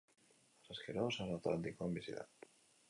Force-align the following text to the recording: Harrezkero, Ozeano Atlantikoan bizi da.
Harrezkero, 0.69 1.03
Ozeano 1.11 1.39
Atlantikoan 1.43 1.97
bizi 2.01 2.19
da. 2.21 2.29